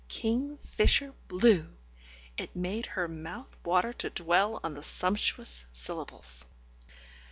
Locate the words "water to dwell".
3.63-4.59